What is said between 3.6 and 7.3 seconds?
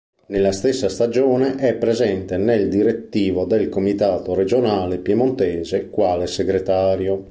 Comitato Regionale Piemontese quale segretario.